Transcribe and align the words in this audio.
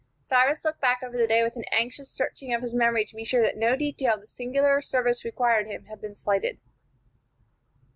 Cyrus 0.23 0.65
looked 0.65 0.81
back 0.81 1.03
over 1.03 1.15
the 1.15 1.27
day 1.27 1.43
with 1.43 1.55
an 1.57 1.63
anxious 1.71 2.09
searching 2.09 2.51
of 2.55 2.63
his 2.63 2.73
memory 2.73 3.05
to 3.05 3.15
be 3.15 3.23
sure 3.23 3.43
that 3.43 3.55
no 3.55 3.75
detail 3.75 4.15
of 4.15 4.21
the 4.21 4.25
singular 4.25 4.81
service 4.81 5.23
required 5.23 5.67
of 5.67 5.71
him 5.71 5.85
had 5.85 6.01
been 6.01 6.15
slighted. 6.15 6.59